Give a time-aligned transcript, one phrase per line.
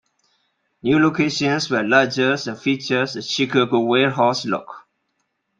[0.81, 4.87] New locations were larger and featured a "Chicago warehouse" look.